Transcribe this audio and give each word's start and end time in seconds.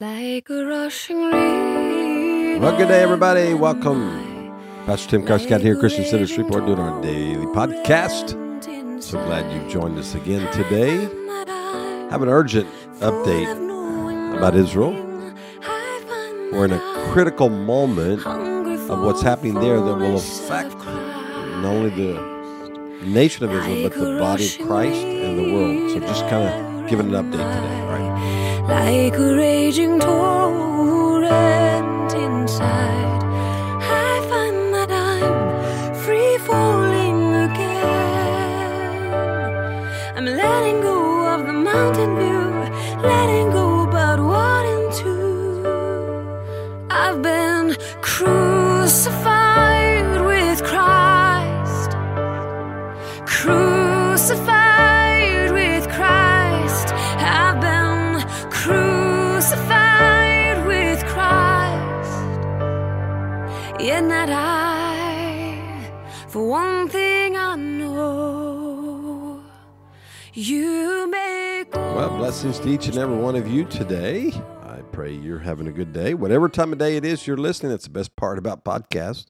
Like 0.00 0.48
a 0.48 0.64
rushing 0.64 1.24
river. 1.24 2.60
Well, 2.60 2.76
good 2.78 2.86
day, 2.86 3.02
everybody. 3.02 3.52
Welcome. 3.52 4.54
Pastor 4.86 5.10
Tim 5.10 5.26
Carscadden 5.26 5.62
here, 5.62 5.74
Christian 5.74 6.04
Center 6.04 6.28
Shreveport, 6.28 6.66
doing 6.66 6.78
our 6.78 7.02
daily 7.02 7.46
podcast. 7.46 9.02
So 9.02 9.20
glad 9.24 9.52
you've 9.52 9.68
joined 9.68 9.98
us 9.98 10.14
again 10.14 10.48
today. 10.52 10.98
Have 12.10 12.22
an 12.22 12.28
urgent 12.28 12.68
update 13.00 14.36
about 14.36 14.54
Israel. 14.54 14.92
We're 16.52 16.66
in 16.66 16.72
a 16.74 17.10
critical 17.10 17.48
moment 17.48 18.24
of 18.24 19.00
what's 19.00 19.20
happening 19.20 19.54
there 19.54 19.80
that 19.80 19.96
will 19.96 20.18
affect 20.18 20.76
not 20.76 21.74
only 21.74 21.90
the 21.90 23.02
nation 23.04 23.44
of 23.46 23.52
Israel, 23.52 23.88
but 23.88 23.98
the 23.98 24.16
body 24.20 24.46
of 24.46 24.58
Christ 24.64 25.04
and 25.04 25.38
the 25.40 25.52
world. 25.52 25.90
So 25.90 25.98
just 25.98 26.20
kind 26.28 26.44
of 26.44 26.88
giving 26.88 27.12
an 27.12 27.14
update 27.14 27.32
today, 27.32 27.80
all 27.80 27.88
right? 27.88 28.37
Like 28.68 29.16
a 29.16 29.34
raging 29.34 29.98
torrent 29.98 30.77
Yet 63.88 64.04
not 64.04 64.28
I, 64.28 65.90
for 66.28 66.46
one 66.46 66.90
thing 66.90 67.38
I 67.38 67.56
know, 67.56 69.42
you 70.34 71.08
make 71.10 71.72
Well, 71.72 72.10
blessings 72.18 72.58
to 72.58 72.68
each 72.68 72.88
and 72.88 72.98
every 72.98 73.16
one 73.16 73.34
of 73.34 73.48
you 73.48 73.64
today. 73.64 74.30
I 74.62 74.82
pray 74.92 75.14
you're 75.14 75.38
having 75.38 75.68
a 75.68 75.72
good 75.72 75.94
day. 75.94 76.12
Whatever 76.12 76.50
time 76.50 76.74
of 76.74 76.78
day 76.78 76.98
it 76.98 77.06
is 77.06 77.26
you're 77.26 77.38
listening, 77.38 77.70
that's 77.70 77.84
the 77.84 77.90
best 77.90 78.14
part 78.14 78.36
about 78.36 78.62
podcasts. 78.62 79.24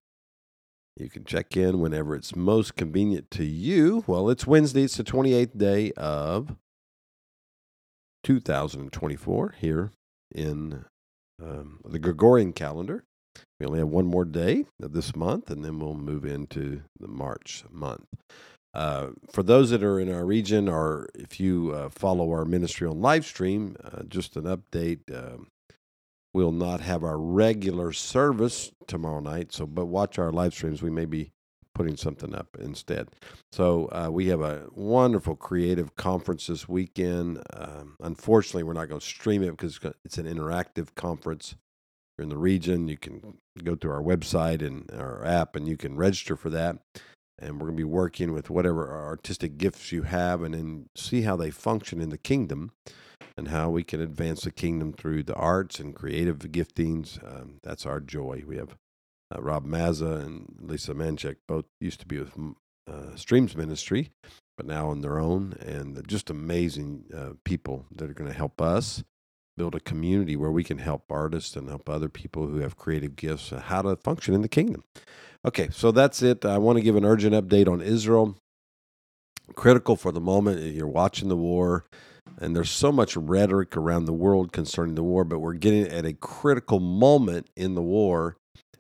You 0.97 1.09
can 1.09 1.23
check 1.23 1.57
in 1.57 1.79
whenever 1.79 2.17
it's 2.17 2.35
most 2.35 2.75
convenient 2.75 3.31
to 3.31 3.45
you. 3.45 4.03
Well, 4.09 4.29
it's 4.29 4.45
Wednesday. 4.45 4.83
It's 4.83 4.97
the 4.97 5.05
28th 5.05 5.57
day 5.57 5.93
of 5.93 6.57
2024 8.25 9.55
here 9.61 9.93
in 10.35 10.85
um, 11.41 11.79
the 11.85 12.01
Gregorian 12.01 12.53
calendar. 12.53 13.05
We 13.61 13.67
only 13.67 13.79
have 13.81 13.89
one 13.89 14.07
more 14.07 14.25
day 14.25 14.67
of 14.83 14.93
this 14.93 15.15
month, 15.17 15.51
and 15.51 15.65
then 15.65 15.79
we'll 15.79 15.95
move 15.95 16.25
into 16.25 16.83
the 16.99 17.09
March 17.09 17.65
month. 17.71 18.07
Uh, 18.75 19.09
for 19.33 19.43
those 19.43 19.71
that 19.71 19.83
are 19.83 19.99
in 19.99 20.13
our 20.13 20.25
region, 20.25 20.69
or 20.69 21.09
if 21.15 21.41
you 21.41 21.73
uh, 21.73 21.89
follow 21.89 22.31
our 22.31 22.45
ministry 22.45 22.87
on 22.87 23.01
live 23.01 23.25
stream, 23.25 23.77
uh, 23.83 24.03
just 24.05 24.37
an 24.37 24.45
update. 24.45 25.01
Um, 25.13 25.49
we'll 26.35 26.53
not 26.53 26.81
have 26.81 27.03
our 27.03 27.19
regular 27.19 27.93
service 27.93 28.71
tomorrow 28.87 29.21
night. 29.21 29.53
So, 29.53 29.67
but 29.67 29.87
watch 29.87 30.19
our 30.19 30.31
live 30.31 30.53
streams. 30.53 30.83
We 30.83 30.91
may 30.91 31.07
be 31.07 31.33
putting 31.75 31.97
something 31.97 32.35
up 32.35 32.57
instead. 32.61 33.09
So, 33.53 33.87
uh, 33.87 34.11
we 34.11 34.27
have 34.29 34.41
a 34.41 34.67
wonderful 34.73 35.37
creative 35.37 35.97
conference 35.97 36.47
this 36.47 36.69
weekend. 36.69 37.43
Um, 37.55 37.97
unfortunately, 38.01 38.65
we're 38.65 38.75
not 38.75 38.89
going 38.89 39.01
to 39.01 39.07
stream 39.07 39.43
it 39.43 39.51
because 39.51 39.81
it's 40.05 40.19
an 40.19 40.27
interactive 40.27 40.95
conference. 40.95 41.57
You're 42.19 42.25
in 42.25 42.31
the 42.31 42.37
region, 42.37 42.89
you 42.89 42.97
can 42.97 43.39
go 43.63 43.77
to 43.77 43.91
our 43.91 44.03
website 44.03 44.61
and 44.61 44.91
our 44.93 45.25
app, 45.25 45.55
and 45.55 45.69
you 45.69 45.77
can 45.77 45.97
register 45.97 46.37
for 46.37 46.51
that. 46.51 46.79
And 47.39 47.55
we're 47.55 47.69
going 47.69 47.77
to 47.77 47.81
be 47.81 47.85
working 47.85 48.33
with 48.33 48.51
whatever 48.51 48.93
artistic 48.93 49.57
gifts 49.57 49.93
you 49.93 50.03
have, 50.03 50.43
and 50.43 50.55
then 50.55 50.89
see 50.97 51.23
how 51.23 51.37
they 51.37 51.51
function 51.51 52.01
in 52.01 52.09
the 52.09 52.19
kingdom 52.19 52.73
and 53.37 53.49
how 53.49 53.71
we 53.71 53.85
can 53.85 54.01
advance 54.01 54.43
the 54.43 54.51
kingdom 54.51 54.93
through 54.93 55.23
the 55.23 55.35
arts 55.35 55.79
and 55.79 55.95
creative 55.95 56.39
giftings. 56.39 57.23
Um, 57.25 57.61
that's 57.63 57.87
our 57.87 58.01
joy. 58.01 58.43
We 58.45 58.57
have 58.57 58.77
uh, 59.33 59.41
Rob 59.41 59.65
Mazza 59.65 60.25
and 60.25 60.57
Lisa 60.61 60.95
Manchek, 60.95 61.37
both 61.47 61.67
used 61.81 62.01
to 62.01 62.07
be 62.07 62.19
with 62.19 62.37
uh, 62.91 63.15
Streams 63.15 63.57
Ministry, 63.57 64.11
but 64.57 64.67
now 64.67 64.89
on 64.89 65.03
their 65.03 65.21
own, 65.21 65.55
and 65.61 66.05
just 66.09 66.31
amazing 66.31 67.05
uh, 67.17 67.35
people 67.45 67.87
that 67.95 68.11
are 68.11 68.15
going 68.15 68.31
to 68.31 68.37
help 68.37 68.61
us 68.61 69.05
build 69.59 69.75
a 69.75 69.81
community 69.81 70.37
where 70.37 70.51
we 70.51 70.65
can 70.65 70.79
help 70.79 71.05
artists 71.11 71.57
and 71.57 71.69
help 71.69 71.89
other 71.89 72.09
people 72.09 72.47
who 72.47 72.61
have 72.61 72.77
creative 72.77 73.17
gifts 73.17 73.53
uh, 73.53 73.61
how 73.61 73.83
to 73.83 73.97
function 73.97 74.33
in 74.33 74.41
the 74.41 74.49
kingdom. 74.49 74.83
Okay, 75.45 75.69
so 75.71 75.93
that's 75.93 76.23
it. 76.23 76.45
I 76.45 76.57
want 76.57 76.79
to 76.79 76.83
give 76.83 76.97
an 76.97 77.05
urgent 77.05 77.35
update 77.35 77.71
on 77.71 77.83
Israel. 77.83 78.37
Critical 79.55 79.97
for 79.97 80.13
the 80.13 80.21
moment. 80.21 80.61
You're 80.75 80.87
watching 80.87 81.29
the 81.29 81.37
war 81.37 81.85
and 82.41 82.55
there's 82.55 82.71
so 82.71 82.93
much 82.93 83.17
rhetoric 83.17 83.77
around 83.77 84.05
the 84.05 84.13
world 84.13 84.53
concerning 84.53 84.95
the 84.95 85.03
war, 85.03 85.25
but 85.25 85.41
we're 85.41 85.55
getting 85.55 85.87
at 85.89 86.05
a 86.05 86.13
critical 86.13 86.81
moment 86.81 87.49
in 87.57 87.75
the 87.75 87.83
war, 87.83 88.37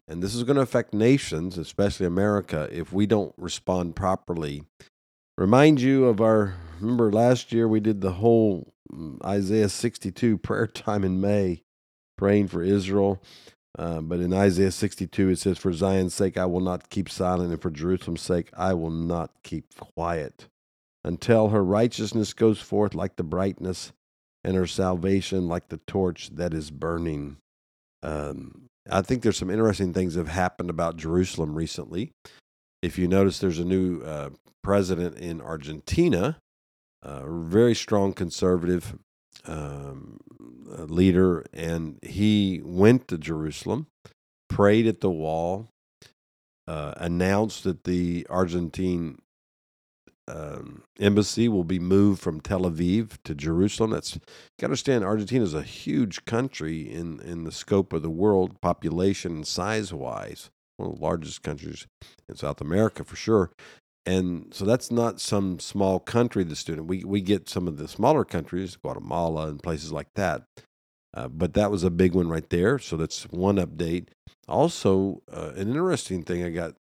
and 0.06 0.22
this 0.22 0.34
is 0.34 0.44
going 0.44 0.56
to 0.56 0.62
affect 0.62 0.94
nations, 0.94 1.58
especially 1.58 2.06
America, 2.06 2.68
if 2.70 2.92
we 2.92 3.06
don't 3.06 3.34
respond 3.36 3.96
properly. 3.96 4.64
Remind 5.36 5.80
you 5.80 6.06
of 6.06 6.20
our 6.20 6.54
remember 6.80 7.10
last 7.12 7.52
year 7.52 7.66
we 7.66 7.80
did 7.80 8.00
the 8.00 8.12
whole 8.12 8.72
Isaiah 9.24 9.68
62 9.68 10.38
prayer 10.38 10.66
time 10.66 11.04
in 11.04 11.20
May, 11.20 11.62
praying 12.16 12.48
for 12.48 12.62
Israel. 12.62 13.22
Uh, 13.78 14.00
but 14.00 14.18
in 14.18 14.32
Isaiah 14.32 14.72
62, 14.72 15.28
it 15.28 15.38
says, 15.38 15.58
For 15.58 15.72
Zion's 15.72 16.14
sake, 16.14 16.36
I 16.36 16.46
will 16.46 16.60
not 16.60 16.90
keep 16.90 17.08
silent, 17.08 17.52
and 17.52 17.62
for 17.62 17.70
Jerusalem's 17.70 18.22
sake, 18.22 18.50
I 18.56 18.74
will 18.74 18.90
not 18.90 19.30
keep 19.44 19.66
quiet 19.76 20.48
until 21.04 21.48
her 21.50 21.64
righteousness 21.64 22.32
goes 22.32 22.60
forth 22.60 22.94
like 22.94 23.16
the 23.16 23.22
brightness 23.22 23.92
and 24.42 24.56
her 24.56 24.66
salvation 24.66 25.48
like 25.48 25.68
the 25.68 25.80
torch 25.86 26.30
that 26.30 26.52
is 26.52 26.70
burning. 26.70 27.36
Um, 28.02 28.68
I 28.90 29.02
think 29.02 29.22
there's 29.22 29.36
some 29.36 29.50
interesting 29.50 29.92
things 29.92 30.14
that 30.14 30.20
have 30.26 30.34
happened 30.34 30.70
about 30.70 30.96
Jerusalem 30.96 31.54
recently. 31.54 32.12
If 32.82 32.98
you 32.98 33.08
notice, 33.08 33.38
there's 33.38 33.58
a 33.58 33.64
new 33.64 34.02
uh, 34.02 34.30
president 34.62 35.18
in 35.18 35.40
Argentina, 35.40 36.38
a 37.02 37.28
very 37.28 37.74
strong 37.74 38.12
conservative 38.12 38.98
um, 39.46 40.18
leader, 40.66 41.44
and 41.52 41.98
he 42.02 42.60
went 42.64 43.08
to 43.08 43.18
Jerusalem, 43.18 43.86
prayed 44.48 44.86
at 44.86 45.00
the 45.00 45.10
wall, 45.10 45.68
uh, 46.66 46.94
announced 46.96 47.64
that 47.64 47.84
the 47.84 48.26
Argentine 48.28 49.18
um, 50.28 50.82
embassy 51.00 51.48
will 51.48 51.64
be 51.64 51.78
moved 51.78 52.20
from 52.20 52.40
Tel 52.40 52.62
Aviv 52.62 53.16
to 53.24 53.34
Jerusalem. 53.34 53.92
That's 53.92 54.16
you 54.16 54.20
got 54.58 54.66
to 54.66 54.66
understand. 54.66 55.04
Argentina 55.04 55.42
is 55.42 55.54
a 55.54 55.62
huge 55.62 56.24
country 56.26 56.92
in 56.92 57.20
in 57.20 57.44
the 57.44 57.52
scope 57.52 57.92
of 57.92 58.02
the 58.02 58.10
world, 58.10 58.60
population 58.60 59.44
size 59.44 59.92
wise, 59.92 60.50
one 60.76 60.90
of 60.90 60.96
the 60.96 61.02
largest 61.02 61.42
countries 61.42 61.86
in 62.28 62.36
South 62.36 62.60
America 62.60 63.04
for 63.04 63.16
sure. 63.16 63.50
And 64.08 64.54
so 64.54 64.64
that's 64.64 64.90
not 64.90 65.20
some 65.20 65.58
small 65.58 66.00
country. 66.00 66.42
The 66.42 66.56
student 66.56 66.86
we 66.86 67.04
we 67.04 67.20
get 67.20 67.46
some 67.46 67.68
of 67.68 67.76
the 67.76 67.86
smaller 67.86 68.24
countries, 68.24 68.74
Guatemala 68.74 69.48
and 69.48 69.62
places 69.62 69.92
like 69.92 70.08
that. 70.14 70.44
Uh, 71.12 71.28
but 71.28 71.52
that 71.52 71.70
was 71.70 71.84
a 71.84 71.90
big 71.90 72.14
one 72.14 72.28
right 72.28 72.48
there. 72.48 72.78
So 72.78 72.96
that's 72.96 73.24
one 73.24 73.56
update. 73.56 74.06
Also, 74.48 75.20
uh, 75.30 75.50
an 75.56 75.68
interesting 75.68 76.22
thing 76.22 76.42
I 76.42 76.48
got 76.48 76.74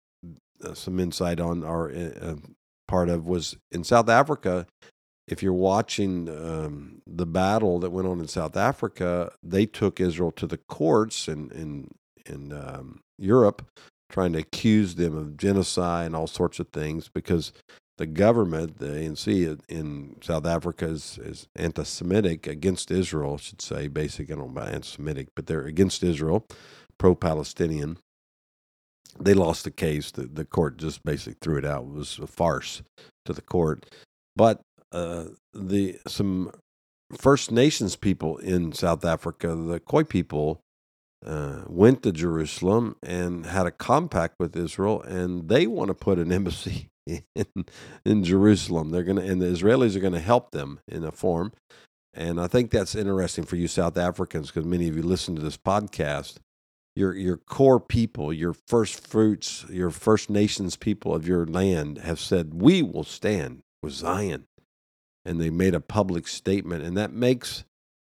uh, 0.62 0.74
some 0.74 1.00
insight 1.00 1.40
on 1.40 1.64
our 1.64 1.90
uh, 1.90 2.36
part 2.86 3.08
of 3.08 3.26
was 3.26 3.56
in 3.72 3.82
South 3.82 4.08
Africa. 4.08 4.68
If 5.26 5.42
you're 5.42 5.52
watching 5.52 6.28
um, 6.28 7.02
the 7.08 7.26
battle 7.26 7.80
that 7.80 7.90
went 7.90 8.06
on 8.06 8.20
in 8.20 8.28
South 8.28 8.56
Africa, 8.56 9.32
they 9.42 9.66
took 9.66 9.98
Israel 9.98 10.30
to 10.32 10.46
the 10.46 10.58
courts 10.68 11.26
in 11.26 11.50
in 11.50 11.88
in 12.24 12.52
um, 12.52 13.00
Europe, 13.18 13.66
trying 14.10 14.32
to 14.32 14.40
accuse 14.40 14.94
them 14.94 15.16
of 15.16 15.36
genocide 15.36 16.06
and 16.06 16.16
all 16.16 16.26
sorts 16.26 16.58
of 16.58 16.68
things 16.68 17.08
because 17.12 17.52
the 17.98 18.06
government, 18.06 18.78
the 18.78 18.88
ANC 18.88 19.58
in 19.68 20.16
South 20.20 20.46
Africa, 20.46 20.86
is, 20.86 21.18
is 21.22 21.48
anti-Semitic 21.56 22.46
against 22.46 22.90
Israel. 22.90 23.34
I 23.34 23.42
should 23.42 23.62
say, 23.62 23.88
basically, 23.88 24.34
I 24.34 24.38
don't 24.38 24.54
know 24.54 24.60
about 24.60 24.74
anti-Semitic, 24.74 25.28
but 25.34 25.46
they're 25.46 25.64
against 25.64 26.02
Israel, 26.02 26.44
pro-Palestinian 26.98 27.98
they 29.20 29.34
lost 29.34 29.64
the 29.64 29.70
case. 29.70 30.10
The, 30.10 30.22
the 30.26 30.44
court 30.44 30.78
just 30.78 31.04
basically 31.04 31.36
threw 31.40 31.58
it 31.58 31.64
out. 31.64 31.84
It 31.84 31.92
was 31.92 32.18
a 32.18 32.26
farce 32.26 32.82
to 33.24 33.32
the 33.32 33.42
court. 33.42 33.86
But 34.34 34.60
uh, 34.92 35.26
the 35.52 35.98
some 36.06 36.52
First 37.16 37.52
Nations 37.52 37.96
people 37.96 38.36
in 38.38 38.72
South 38.72 39.04
Africa, 39.04 39.54
the 39.54 39.80
Khoi 39.80 40.04
people, 40.04 40.60
uh, 41.24 41.62
went 41.66 42.02
to 42.02 42.12
Jerusalem 42.12 42.96
and 43.02 43.46
had 43.46 43.66
a 43.66 43.70
compact 43.70 44.36
with 44.38 44.56
Israel, 44.56 45.02
and 45.02 45.48
they 45.48 45.66
want 45.66 45.88
to 45.88 45.94
put 45.94 46.18
an 46.18 46.32
embassy 46.40 46.90
in, 47.06 47.64
in 48.04 48.24
Jerusalem. 48.24 48.90
They're 48.90 49.02
gonna, 49.02 49.22
and 49.22 49.40
the 49.40 49.46
Israelis 49.46 49.96
are 49.96 50.00
going 50.00 50.12
to 50.12 50.20
help 50.20 50.50
them 50.50 50.80
in 50.88 51.04
a 51.04 51.12
form. 51.12 51.52
And 52.12 52.40
I 52.40 52.46
think 52.46 52.70
that's 52.70 52.94
interesting 52.94 53.44
for 53.44 53.56
you 53.56 53.68
South 53.68 53.98
Africans 53.98 54.50
because 54.50 54.64
many 54.64 54.88
of 54.88 54.96
you 54.96 55.02
listen 55.02 55.36
to 55.36 55.42
this 55.42 55.58
podcast. 55.58 56.36
Your, 56.94 57.14
your 57.14 57.36
core 57.36 57.78
people, 57.78 58.32
your 58.32 58.54
first 58.54 59.06
fruits, 59.06 59.66
your 59.68 59.90
First 59.90 60.30
Nations 60.30 60.76
people 60.76 61.14
of 61.14 61.28
your 61.28 61.44
land 61.44 61.98
have 61.98 62.18
said, 62.18 62.54
We 62.54 62.80
will 62.80 63.04
stand 63.04 63.60
with 63.82 63.92
Zion. 63.92 64.46
And 65.22 65.38
they 65.38 65.50
made 65.50 65.74
a 65.74 65.80
public 65.80 66.26
statement. 66.26 66.84
And 66.84 66.96
that 66.96 67.12
makes 67.12 67.64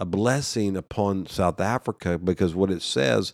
a 0.01 0.05
blessing 0.05 0.75
upon 0.75 1.27
South 1.27 1.61
Africa 1.61 2.17
because 2.17 2.55
what 2.55 2.71
it 2.71 2.81
says 2.81 3.33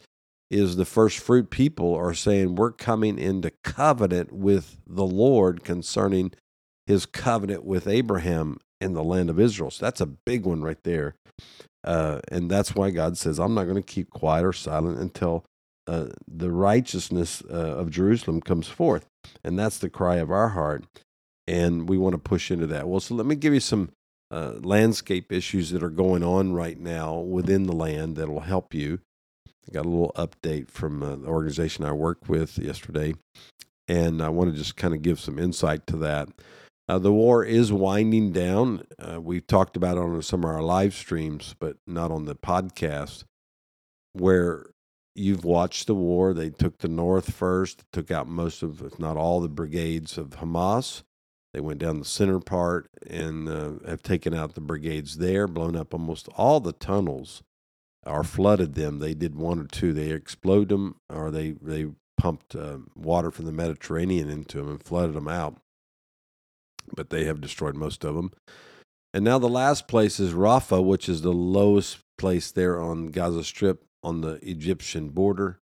is 0.52 0.76
the 0.76 0.84
first 0.84 1.18
fruit 1.18 1.50
people 1.50 1.96
are 1.96 2.14
saying, 2.14 2.56
We're 2.56 2.74
coming 2.74 3.18
into 3.18 3.52
covenant 3.64 4.34
with 4.34 4.78
the 4.86 5.06
Lord 5.06 5.64
concerning 5.64 6.34
his 6.86 7.06
covenant 7.06 7.64
with 7.64 7.88
Abraham 7.88 8.60
in 8.82 8.94
the 8.94 9.04
land 9.04 9.30
of 9.30 9.40
Israel. 9.40 9.72
So 9.72 9.86
that's 9.86 10.02
a 10.02 10.06
big 10.06 10.46
one 10.46 10.62
right 10.62 10.82
there. 10.84 11.16
Uh, 11.86 12.20
and 12.30 12.52
that's 12.52 12.76
why 12.76 12.92
God 12.92 13.18
says, 13.18 13.40
I'm 13.40 13.54
not 13.54 13.64
going 13.64 13.76
to 13.76 13.82
keep 13.82 14.10
quiet 14.10 14.44
or 14.44 14.52
silent 14.52 15.00
until 15.00 15.46
uh, 15.88 16.08
the 16.28 16.52
righteousness 16.52 17.42
uh, 17.50 17.78
of 17.78 17.92
Jerusalem 17.92 18.42
comes 18.42 18.68
forth. 18.68 19.06
And 19.42 19.58
that's 19.58 19.78
the 19.78 19.90
cry 19.90 20.18
of 20.18 20.32
our 20.32 20.50
heart. 20.50 20.84
And 21.48 21.88
we 21.88 21.98
want 21.98 22.14
to 22.14 22.20
push 22.20 22.52
into 22.52 22.68
that. 22.68 22.90
Well, 22.90 23.00
so 23.00 23.16
let 23.16 23.26
me 23.26 23.36
give 23.36 23.54
you 23.54 23.62
some 23.62 23.92
uh, 24.32 24.54
landscape 24.60 25.32
issues 25.32 25.70
that 25.72 25.84
are 25.84 25.90
going 25.90 26.24
on 26.24 26.54
right 26.54 26.80
now 26.80 27.16
within 27.16 27.64
the 27.64 27.76
land 27.76 28.16
that 28.18 28.30
will 28.30 28.42
help 28.42 28.74
you. 28.74 29.00
I 29.68 29.74
got 29.74 29.86
a 29.86 29.90
little 29.90 30.14
update 30.16 30.70
from 30.70 31.04
uh, 31.04 31.16
the 31.16 31.28
organization 31.28 31.86
I 31.86 31.92
work 31.92 32.30
with 32.30 32.58
yesterday. 32.58 33.16
And 33.88 34.22
I 34.22 34.30
want 34.30 34.52
to 34.52 34.58
just 34.58 34.76
kind 34.76 34.94
of 34.94 35.02
give 35.02 35.20
some 35.20 35.40
insight 35.40 35.88
to 35.88 35.98
that. 35.98 36.30
Uh, 36.90 37.00
the 37.00 37.12
war 37.12 37.44
is 37.44 37.72
winding 37.72 38.32
down. 38.32 38.84
Uh, 38.98 39.20
we've 39.20 39.48
talked 39.48 39.76
about 39.76 39.98
it 39.98 40.02
on 40.02 40.22
some 40.22 40.44
of 40.44 40.50
our 40.50 40.62
live 40.62 40.94
streams, 40.94 41.56
but 41.60 41.78
not 41.86 42.12
on 42.12 42.26
the 42.26 42.36
podcast, 42.36 43.24
where 44.14 44.68
you've 45.16 45.44
watched 45.44 45.88
the 45.88 45.96
war. 45.96 46.34
They 46.34 46.50
took 46.50 46.78
the 46.78 46.88
north 46.88 47.34
first, 47.34 47.84
took 47.92 48.10
out 48.10 48.28
most 48.28 48.64
of, 48.64 48.82
if 48.82 49.00
not 49.00 49.18
all, 49.18 49.42
the 49.42 49.50
brigades 49.50 50.18
of 50.18 50.30
Hamas. 50.40 51.04
They 51.58 51.62
went 51.62 51.80
down 51.80 51.98
the 51.98 52.06
center 52.06 52.40
part 52.40 52.88
and 53.10 53.50
uh, 53.50 53.72
have 53.88 54.04
taken 54.04 54.36
out 54.36 54.54
the 54.54 54.62
brigades 54.62 55.18
there, 55.18 55.48
blown 55.48 55.76
up 55.76 55.92
almost 55.92 56.28
all 56.36 56.60
the 56.60 56.72
tunnels 56.72 57.42
or 58.06 58.24
flooded 58.24 58.76
them. 58.76 59.00
They 59.00 59.16
did 59.16 59.34
one 59.34 59.60
or 59.60 59.66
two. 59.66 59.92
They 59.92 60.12
exploded 60.12 60.70
them 60.70 60.98
or 61.10 61.32
they, 61.32 61.54
they 61.60 61.88
pumped 62.16 62.56
uh, 62.56 62.78
water 62.96 63.32
from 63.32 63.46
the 63.46 63.52
Mediterranean 63.52 64.30
into 64.30 64.60
them 64.60 64.70
and 64.70 64.84
flooded 64.84 65.16
them 65.16 65.28
out 65.28 65.58
but 66.96 67.10
they 67.10 67.26
have 67.26 67.42
destroyed 67.42 67.76
most 67.76 68.06
of 68.06 68.16
them. 68.16 68.32
And 69.14 69.26
now 69.26 69.40
the 69.40 69.50
last 69.50 69.88
place 69.88 70.20
is 70.20 70.34
Rafah, 70.34 70.86
which 70.86 71.10
is 71.10 71.22
the 71.22 71.34
lowest 71.34 72.00
place 72.18 72.52
there 72.52 72.80
on 72.80 73.08
Gaza 73.08 73.44
Strip 73.44 73.84
on 74.04 74.22
the 74.22 74.40
Egyptian 74.48 75.10
border. 75.10 75.60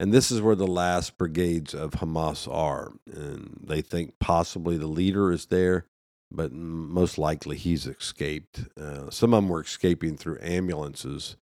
And 0.00 0.12
this 0.12 0.30
is 0.30 0.40
where 0.40 0.54
the 0.54 0.66
last 0.66 1.18
brigades 1.18 1.74
of 1.74 1.92
Hamas 1.92 2.52
are. 2.52 2.92
And 3.12 3.60
they 3.62 3.80
think 3.80 4.14
possibly 4.20 4.76
the 4.76 4.86
leader 4.86 5.32
is 5.32 5.46
there, 5.46 5.86
but 6.30 6.52
most 6.52 7.18
likely 7.18 7.56
he's 7.56 7.86
escaped. 7.86 8.64
Uh, 8.80 9.10
some 9.10 9.34
of 9.34 9.42
them 9.42 9.48
were 9.48 9.62
escaping 9.62 10.16
through 10.16 10.38
ambulances. 10.40 11.36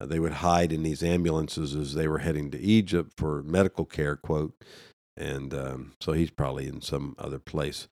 Uh, 0.00 0.06
they 0.06 0.20
would 0.20 0.34
hide 0.34 0.72
in 0.72 0.82
these 0.82 1.02
ambulances 1.02 1.74
as 1.74 1.94
they 1.94 2.06
were 2.06 2.18
heading 2.18 2.50
to 2.52 2.60
Egypt 2.60 3.12
for 3.16 3.42
medical 3.42 3.84
care, 3.84 4.14
quote. 4.16 4.54
And 5.16 5.52
um, 5.54 5.92
so 6.00 6.12
he's 6.12 6.30
probably 6.30 6.66
in 6.68 6.82
some 6.82 7.16
other 7.18 7.38
place. 7.38 7.88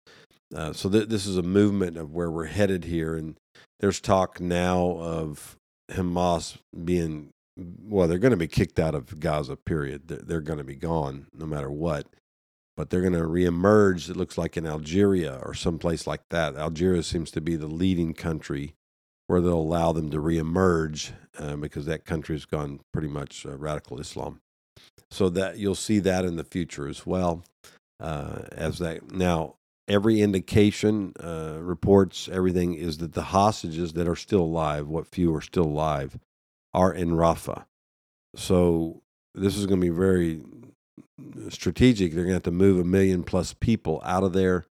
Uh, 0.55 0.73
so 0.73 0.89
th- 0.89 1.09
this 1.09 1.27
is 1.27 1.37
a 1.37 1.43
movement 1.43 1.97
of 1.97 2.13
where 2.13 2.31
we're 2.31 2.45
headed 2.45 2.85
here, 2.85 3.17
and 3.17 3.37
there's 3.81 4.01
talk 4.01 4.41
now 4.41 4.99
of 5.01 5.57
Hamas 5.91 6.59
being 6.85 7.31
well, 7.57 8.09
they're 8.09 8.19
going 8.19 8.33
to 8.33 8.37
be 8.37 8.49
kicked 8.49 8.79
out 8.79 8.95
of 8.95 9.21
Gaza. 9.21 9.57
Period. 9.57 10.09
They're, 10.09 10.41
going 10.41 10.59
to 10.59 10.65
be 10.65 10.75
gone 10.75 11.27
no 11.37 11.47
matter 11.47 11.71
what. 11.71 12.07
But 12.77 12.91
they're 12.91 13.01
going 13.01 13.13
to 13.13 13.21
reemerge. 13.21 14.11
It 14.11 14.17
looks 14.17 14.37
like 14.37 14.57
in 14.57 14.67
Algeria 14.67 15.41
or 15.43 15.55
someplace 15.55 16.07
like 16.07 16.23
that. 16.31 16.57
Algeria 16.57 17.03
seems 17.03 17.31
to 17.33 17.41
be 17.41 17.55
the 17.55 17.69
leading 17.69 18.15
country 18.15 18.75
where 19.27 19.41
they'll 19.41 19.55
allow 19.55 19.93
them 19.93 20.11
to 20.11 20.19
reemerge 20.19 21.13
uh, 21.39 21.57
because 21.57 21.87
that 21.87 22.05
country 22.05 22.35
has 22.35 22.45
gone 22.45 22.81
pretty 22.93 23.09
much 23.09 23.47
uh, 23.47 23.57
radical 23.57 24.01
Islam. 24.01 24.41
So 25.11 25.29
that 25.31 25.59
you'll 25.59 25.77
see 25.77 26.01
that 26.01 26.25
in 26.25 26.37
the 26.37 26.45
future 26.45 26.89
as 26.89 27.07
well. 27.07 27.45
Uh, 28.01 28.43
as 28.51 28.79
that 28.81 29.13
now 29.13 29.55
every 29.87 30.21
indication, 30.21 31.13
uh, 31.23 31.59
reports, 31.61 32.29
everything 32.31 32.75
is 32.75 32.99
that 32.99 33.13
the 33.13 33.23
hostages 33.23 33.93
that 33.93 34.09
are 34.09 34.17
still 34.17 34.43
alive, 34.43 34.89
what 34.89 35.07
few 35.07 35.35
are 35.35 35.41
still 35.41 35.65
alive, 35.65 36.19
are 36.75 36.93
in 36.93 37.11
Rafah. 37.11 37.65
So 38.37 39.03
this 39.35 39.57
is 39.57 39.67
going 39.67 39.81
to 39.81 39.87
be 39.87 39.97
very 39.97 40.43
strategic. 41.49 42.13
They're 42.13 42.25
going 42.25 42.33
to 42.33 42.37
have 42.37 42.43
to 42.45 42.51
move 42.51 42.79
a 42.79 42.85
million 42.85 43.23
plus 43.23 43.55
people 43.55 44.03
out 44.05 44.25
of 44.25 44.33
there, 44.33 44.67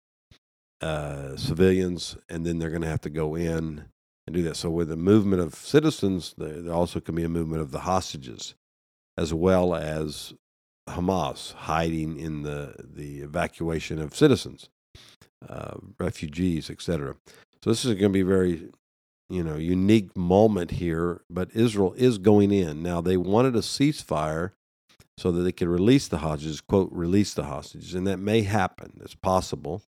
uh, 0.81 1.37
civilians, 1.37 2.17
and 2.29 2.47
then 2.47 2.59
they're 2.59 2.71
going 2.71 2.83
to 2.83 2.89
have 2.89 3.01
to 3.03 3.11
go 3.11 3.35
in 3.35 3.85
and 4.27 4.35
do 4.35 4.43
that. 4.43 4.57
So 4.57 4.71
with 4.71 4.89
the 4.89 4.97
movement 4.97 5.43
of 5.43 5.55
citizens, 5.55 6.35
there 6.39 6.73
also 6.73 7.01
can 7.01 7.15
be 7.15 7.25
a 7.25 7.29
movement 7.29 7.63
of 7.63 7.73
the 7.73 7.81
hostages, 7.81 8.55
as 9.17 9.35
well 9.35 9.75
as 9.75 10.35
Hamas 10.89 11.53
hiding 11.53 12.19
in 12.19 12.43
the 12.43 12.75
the 12.79 13.21
evacuation 13.21 14.01
of 14.01 14.17
citizens 14.17 14.71
uh, 15.47 15.77
refugees, 15.99 16.71
etc. 16.71 17.17
So 17.63 17.71
this 17.71 17.85
is 17.85 17.95
going 17.95 18.13
to 18.13 18.19
be 18.19 18.23
very, 18.23 18.69
you 19.29 19.43
know, 19.43 19.57
unique 19.57 20.17
moment 20.17 20.73
here. 20.73 21.23
But 21.31 21.51
Israel 21.55 21.95
is 21.97 22.19
going 22.19 22.53
in 22.53 22.83
now. 22.83 23.01
They 23.01 23.17
wanted 23.17 23.55
a 23.57 23.61
ceasefire 23.61 24.53
so 25.17 25.33
that 25.33 25.43
they 25.43 25.53
could 25.53 25.69
release 25.69 26.09
the 26.09 26.19
hostages. 26.19 26.61
Quote, 26.61 26.91
release 26.93 27.35
the 27.35 27.45
hostages, 27.45 27.95
and 27.95 28.07
that 28.07 28.19
may 28.19 28.43
happen. 28.43 29.01
It's 29.03 29.15
possible 29.15 29.83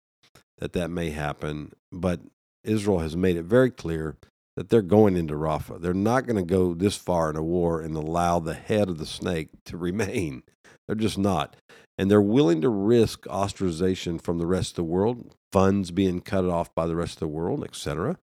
that 0.58 0.72
that 0.72 0.90
may 0.90 1.10
happen. 1.10 1.72
But 1.92 2.20
Israel 2.64 2.98
has 2.98 3.16
made 3.16 3.36
it 3.36 3.44
very 3.44 3.70
clear 3.70 4.16
that 4.56 4.68
they're 4.68 4.82
going 4.82 5.16
into 5.16 5.34
Rafah. 5.34 5.80
They're 5.80 5.94
not 5.94 6.26
going 6.26 6.36
to 6.36 6.42
go 6.42 6.74
this 6.74 6.96
far 6.96 7.30
in 7.30 7.36
a 7.36 7.42
war 7.42 7.80
and 7.80 7.96
allow 7.96 8.40
the 8.40 8.54
head 8.54 8.88
of 8.88 8.98
the 8.98 9.06
snake 9.06 9.48
to 9.66 9.76
remain. 9.76 10.42
They're 10.86 10.96
just 10.96 11.18
not. 11.18 11.56
And 11.96 12.10
they're 12.10 12.20
willing 12.20 12.60
to 12.62 12.68
risk 12.68 13.24
ostracization 13.26 14.20
from 14.20 14.38
the 14.38 14.46
rest 14.46 14.72
of 14.72 14.76
the 14.76 14.84
world, 14.84 15.36
funds 15.52 15.92
being 15.92 16.20
cut 16.20 16.44
off 16.46 16.74
by 16.74 16.86
the 16.86 16.96
rest 16.96 17.14
of 17.14 17.20
the 17.20 17.28
world, 17.28 17.62
etc., 17.62 18.18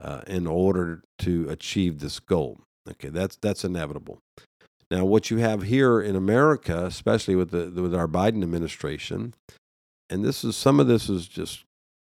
uh, 0.00 0.22
in 0.26 0.46
order 0.46 1.02
to 1.18 1.48
achieve 1.48 2.00
this 2.00 2.20
goal. 2.20 2.60
Okay, 2.88 3.08
that's 3.08 3.36
that's 3.36 3.64
inevitable. 3.64 4.18
Now, 4.90 5.04
what 5.04 5.30
you 5.30 5.38
have 5.38 5.62
here 5.62 6.00
in 6.00 6.16
America, 6.16 6.84
especially 6.84 7.36
with 7.36 7.50
the 7.50 7.70
with 7.82 7.94
our 7.94 8.08
Biden 8.08 8.42
administration, 8.42 9.34
and 10.08 10.24
this 10.24 10.42
is 10.42 10.56
some 10.56 10.80
of 10.80 10.86
this 10.86 11.08
is 11.08 11.28
just 11.28 11.64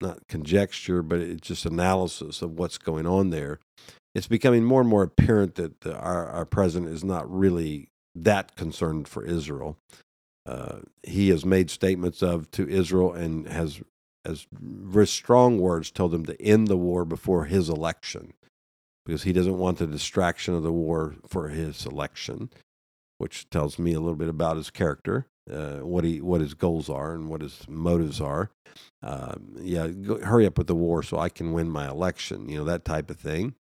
not 0.01 0.27
conjecture, 0.29 1.03
but 1.03 1.21
it's 1.21 1.47
just 1.47 1.67
analysis 1.67 2.43
of 2.43 2.59
what's 2.59 2.79
going 2.79 3.07
on 3.07 3.31
there. 3.31 3.59
It's 4.15 4.29
becoming 4.29 4.65
more 4.65 4.81
and 4.81 4.91
more 4.91 5.03
apparent 5.03 5.57
that 5.57 5.81
the, 5.81 5.97
our 5.97 6.27
our 6.27 6.45
president 6.45 6.93
is 6.93 7.05
not 7.05 7.31
really 7.31 7.89
that 8.15 8.57
concerned 8.57 9.09
for 9.09 9.25
Israel. 9.25 9.77
Uh, 10.47 10.81
he 11.03 11.29
has 11.31 11.45
made 11.45 11.71
statements 11.71 12.23
of 12.23 12.51
to 12.53 12.69
Israel 12.69 13.13
and 13.13 13.47
has 13.49 13.81
as 14.31 14.47
very 14.53 15.07
strong 15.07 15.59
words 15.59 15.91
told 15.91 16.13
them 16.13 16.25
to 16.27 16.41
end 16.41 16.69
the 16.69 16.77
war 16.77 17.05
before 17.05 17.45
his 17.45 17.69
election 17.69 18.33
because 19.05 19.25
he 19.25 19.33
doesn't 19.33 19.59
want 19.59 19.79
the 19.79 19.87
distraction 19.87 20.55
of 20.55 20.63
the 20.63 20.73
war 20.73 21.17
for 21.27 21.49
his 21.49 21.85
election, 21.85 22.51
which 23.19 23.49
tells 23.51 23.79
me 23.79 23.93
a 23.93 24.01
little 24.01 24.17
bit 24.17 24.29
about 24.29 24.57
his 24.57 24.71
character, 24.71 25.27
uh, 25.53 25.79
what 25.79 26.05
he 26.05 26.21
what 26.21 26.41
his 26.41 26.55
goals 26.55 26.89
are 26.89 27.15
and 27.15 27.29
what 27.29 27.41
his 27.41 27.67
motives 27.69 28.21
are. 28.21 28.51
Uh, 29.03 29.35
yeah, 29.61 29.89
go, 29.89 30.21
hurry 30.21 30.47
up 30.47 30.57
with 30.57 30.69
the 30.69 30.75
war 30.75 31.03
so 31.03 31.19
I 31.19 31.29
can 31.29 31.53
win 31.53 31.69
my 31.71 31.89
election. 31.89 32.49
You 32.49 32.59
know 32.59 32.65
that 32.65 32.85
type 32.85 33.11
of 33.11 33.19
thing. 33.19 33.55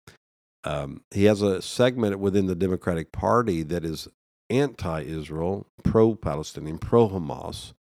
Um, 0.63 1.01
he 1.11 1.23
has 1.25 1.41
a 1.41 1.61
segment 1.61 2.19
within 2.19 2.45
the 2.45 2.55
Democratic 2.55 3.11
Party 3.11 3.63
that 3.63 3.85
is 3.85 4.09
anti-Israel, 4.49 5.67
pro-Palestinian, 5.83 6.79
pro-Hamas, 6.79 7.73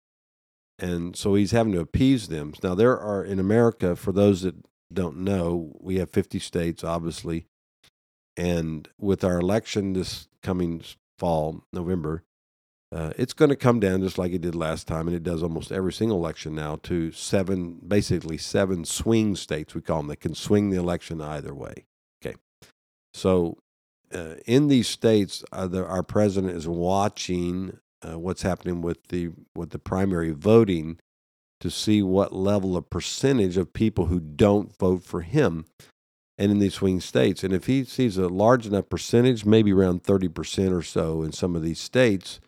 and 0.79 1.15
so 1.15 1.35
he's 1.35 1.51
having 1.51 1.73
to 1.73 1.79
appease 1.79 2.27
them. 2.27 2.53
Now, 2.63 2.75
there 2.75 2.97
are 2.97 3.23
in 3.23 3.39
America, 3.39 3.95
for 3.95 4.11
those 4.11 4.41
that 4.41 4.55
don't 4.91 5.17
know, 5.17 5.75
we 5.79 5.97
have 5.97 6.09
50 6.09 6.39
states, 6.39 6.83
obviously. 6.83 7.45
And 8.37 8.87
with 8.97 9.23
our 9.23 9.39
election 9.39 9.93
this 9.93 10.27
coming 10.41 10.81
fall, 11.17 11.63
November, 11.73 12.23
uh, 12.91 13.11
it's 13.17 13.33
going 13.33 13.49
to 13.49 13.55
come 13.55 13.79
down 13.79 14.01
just 14.01 14.17
like 14.17 14.31
it 14.31 14.41
did 14.41 14.55
last 14.55 14.87
time, 14.87 15.07
and 15.07 15.15
it 15.15 15.23
does 15.23 15.43
almost 15.43 15.71
every 15.71 15.93
single 15.93 16.17
election 16.17 16.55
now 16.55 16.77
to 16.83 17.11
seven, 17.11 17.79
basically 17.87 18.37
seven 18.37 18.83
swing 18.83 19.35
states, 19.35 19.75
we 19.75 19.81
call 19.81 19.97
them, 19.97 20.07
that 20.07 20.21
can 20.21 20.33
swing 20.33 20.69
the 20.69 20.77
election 20.77 21.21
either 21.21 21.53
way. 21.53 21.85
Okay. 22.23 22.35
So 23.13 23.57
uh, 24.13 24.35
in 24.47 24.69
these 24.69 24.87
states, 24.87 25.43
uh, 25.51 25.67
the, 25.67 25.85
our 25.85 26.01
president 26.01 26.55
is 26.55 26.67
watching 26.67 27.77
uh, 28.07 28.19
what's 28.19 28.41
happening 28.43 28.81
with 28.81 29.07
the 29.09 29.29
with 29.55 29.71
the 29.71 29.79
primary 29.79 30.31
voting 30.31 30.99
to 31.59 31.69
see 31.69 32.01
what 32.01 32.33
level 32.33 32.77
of 32.77 32.89
percentage 32.89 33.57
of 33.57 33.73
people 33.73 34.05
who 34.07 34.19
don't 34.19 34.77
vote 34.77 35.03
for 35.03 35.21
him. 35.21 35.65
and 36.37 36.51
in 36.51 36.59
these 36.59 36.75
swing 36.75 37.01
states. 37.01 37.43
And 37.43 37.53
if 37.53 37.65
he 37.65 37.83
sees 37.83 38.17
a 38.17 38.29
large 38.29 38.65
enough 38.65 38.89
percentage, 38.89 39.45
maybe 39.45 39.73
around 39.73 40.03
30% 40.03 40.71
or 40.71 40.81
so 40.81 41.21
in 41.21 41.33
some 41.33 41.55
of 41.55 41.61
these 41.61 41.79
states 41.81 42.39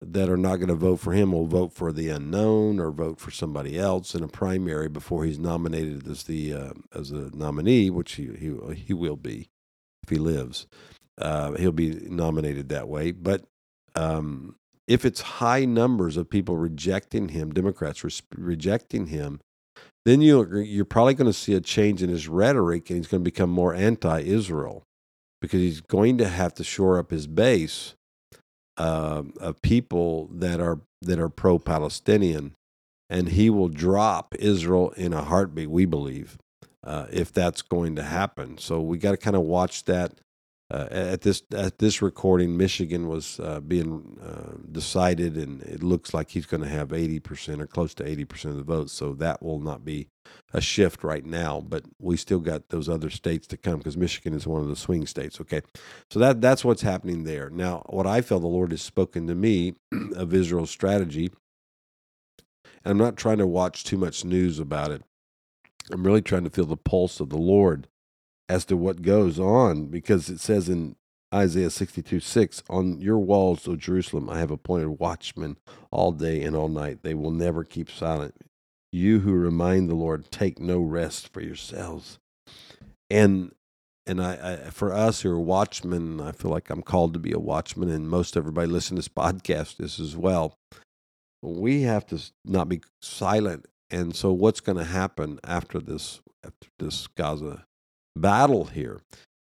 that 0.00 0.28
are 0.28 0.36
not 0.36 0.56
going 0.56 0.68
to 0.68 0.74
vote 0.74 0.98
for 1.00 1.12
him 1.12 1.32
will 1.32 1.46
vote 1.46 1.72
for 1.72 1.92
the 1.92 2.08
unknown 2.08 2.78
or 2.80 2.90
vote 2.90 3.20
for 3.20 3.30
somebody 3.30 3.78
else 3.78 4.14
in 4.14 4.22
a 4.22 4.28
primary 4.28 4.88
before 4.88 5.24
he's 5.24 5.38
nominated 5.38 6.08
as 6.08 6.24
the 6.24 6.54
uh, 6.54 6.72
as 6.94 7.10
a 7.10 7.30
nominee, 7.36 7.90
which 7.90 8.12
he, 8.14 8.28
he 8.28 8.54
he 8.74 8.94
will 8.94 9.16
be 9.16 9.50
if 10.04 10.08
he 10.10 10.16
lives. 10.16 10.66
Uh, 11.18 11.52
he'll 11.54 11.72
be 11.72 11.90
nominated 12.08 12.68
that 12.68 12.88
way. 12.88 13.10
But 13.10 13.44
um, 13.96 14.56
if 14.88 15.04
it's 15.04 15.20
high 15.20 15.66
numbers 15.66 16.16
of 16.16 16.30
people 16.30 16.56
rejecting 16.56 17.28
him, 17.28 17.52
Democrats 17.52 18.02
re- 18.02 18.10
rejecting 18.34 19.08
him, 19.08 19.40
then 20.04 20.22
you're, 20.22 20.62
you're 20.62 20.86
probably 20.86 21.12
going 21.12 21.30
to 21.30 21.38
see 21.38 21.54
a 21.54 21.60
change 21.60 22.02
in 22.02 22.08
his 22.08 22.26
rhetoric 22.26 22.88
and 22.88 22.96
he's 22.96 23.06
going 23.06 23.20
to 23.22 23.30
become 23.30 23.50
more 23.50 23.74
anti 23.74 24.20
Israel 24.20 24.82
because 25.40 25.60
he's 25.60 25.82
going 25.82 26.16
to 26.18 26.28
have 26.28 26.54
to 26.54 26.64
shore 26.64 26.98
up 26.98 27.10
his 27.10 27.26
base 27.26 27.94
uh, 28.78 29.22
of 29.38 29.60
people 29.60 30.28
that 30.32 30.58
are, 30.58 30.80
that 31.02 31.18
are 31.18 31.28
pro 31.28 31.58
Palestinian. 31.58 32.54
And 33.10 33.30
he 33.30 33.50
will 33.50 33.68
drop 33.68 34.34
Israel 34.38 34.90
in 34.90 35.12
a 35.12 35.24
heartbeat, 35.24 35.70
we 35.70 35.84
believe, 35.84 36.38
uh, 36.84 37.06
if 37.10 37.32
that's 37.32 37.62
going 37.62 37.96
to 37.96 38.02
happen. 38.02 38.58
So 38.58 38.80
we 38.80 38.98
got 38.98 39.12
to 39.12 39.16
kind 39.16 39.36
of 39.36 39.42
watch 39.42 39.84
that 39.84 40.20
uh, 40.70 40.86
at 40.90 41.22
this 41.22 41.42
at 41.56 41.78
this 41.78 42.02
recording, 42.02 42.54
Michigan 42.54 43.08
was 43.08 43.40
uh, 43.40 43.58
being 43.60 44.18
uh, 44.22 44.58
decided, 44.70 45.34
and 45.36 45.62
it 45.62 45.82
looks 45.82 46.12
like 46.12 46.30
he's 46.30 46.44
going 46.44 46.62
to 46.62 46.68
have 46.68 46.92
eighty 46.92 47.18
percent 47.18 47.62
or 47.62 47.66
close 47.66 47.94
to 47.94 48.06
eighty 48.06 48.26
percent 48.26 48.52
of 48.52 48.58
the 48.58 48.74
votes. 48.74 48.92
So 48.92 49.14
that 49.14 49.42
will 49.42 49.60
not 49.60 49.82
be 49.82 50.08
a 50.52 50.60
shift 50.60 51.02
right 51.02 51.24
now, 51.24 51.62
but 51.66 51.84
we 51.98 52.18
still 52.18 52.40
got 52.40 52.68
those 52.68 52.86
other 52.86 53.08
states 53.08 53.46
to 53.46 53.56
come 53.56 53.78
because 53.78 53.96
Michigan 53.96 54.34
is 54.34 54.46
one 54.46 54.60
of 54.60 54.68
the 54.68 54.76
swing 54.76 55.06
states. 55.06 55.40
Okay, 55.40 55.62
so 56.10 56.18
that 56.18 56.42
that's 56.42 56.66
what's 56.66 56.82
happening 56.82 57.24
there. 57.24 57.48
Now, 57.48 57.82
what 57.86 58.06
I 58.06 58.20
feel 58.20 58.38
the 58.38 58.46
Lord 58.46 58.70
has 58.72 58.82
spoken 58.82 59.26
to 59.26 59.34
me 59.34 59.74
of 60.16 60.34
Israel's 60.34 60.70
strategy, 60.70 61.30
and 62.84 62.90
I'm 62.92 62.98
not 62.98 63.16
trying 63.16 63.38
to 63.38 63.46
watch 63.46 63.84
too 63.84 63.96
much 63.96 64.22
news 64.22 64.58
about 64.58 64.90
it. 64.90 65.02
I'm 65.90 66.04
really 66.04 66.20
trying 66.20 66.44
to 66.44 66.50
feel 66.50 66.66
the 66.66 66.76
pulse 66.76 67.20
of 67.20 67.30
the 67.30 67.38
Lord 67.38 67.88
as 68.48 68.64
to 68.66 68.76
what 68.76 69.02
goes 69.02 69.38
on 69.38 69.86
because 69.86 70.28
it 70.28 70.40
says 70.40 70.68
in 70.68 70.96
Isaiah 71.34 71.70
62 71.70 72.20
6, 72.20 72.62
On 72.70 73.00
your 73.00 73.18
walls, 73.18 73.68
O 73.68 73.76
Jerusalem, 73.76 74.30
I 74.30 74.38
have 74.38 74.50
appointed 74.50 74.98
watchmen 74.98 75.58
all 75.90 76.12
day 76.12 76.42
and 76.42 76.56
all 76.56 76.68
night. 76.68 77.02
They 77.02 77.14
will 77.14 77.30
never 77.30 77.64
keep 77.64 77.90
silent. 77.90 78.34
You 78.90 79.20
who 79.20 79.32
remind 79.32 79.88
the 79.88 79.94
Lord, 79.94 80.30
take 80.30 80.58
no 80.58 80.80
rest 80.80 81.28
for 81.28 81.42
yourselves. 81.42 82.18
And 83.10 83.52
and 84.06 84.22
I, 84.22 84.62
I, 84.66 84.70
for 84.70 84.94
us 84.94 85.20
who 85.20 85.30
are 85.30 85.38
watchmen, 85.38 86.18
I 86.18 86.32
feel 86.32 86.50
like 86.50 86.70
I'm 86.70 86.80
called 86.80 87.12
to 87.12 87.18
be 87.18 87.32
a 87.32 87.38
watchman, 87.38 87.90
and 87.90 88.08
most 88.08 88.38
everybody 88.38 88.66
listening 88.66 89.02
to 89.02 89.02
this 89.02 89.08
podcast 89.14 89.82
is 89.82 90.00
as 90.00 90.16
well. 90.16 90.54
We 91.42 91.82
have 91.82 92.06
to 92.06 92.18
not 92.44 92.70
be 92.70 92.80
silent. 93.02 93.66
And 93.90 94.16
so, 94.16 94.32
what's 94.32 94.60
going 94.60 94.78
to 94.78 94.84
happen 94.84 95.38
after 95.44 95.78
this 95.78 96.20
after 96.42 96.68
this 96.78 97.06
Gaza 97.06 97.66
battle 98.20 98.66
here. 98.66 99.00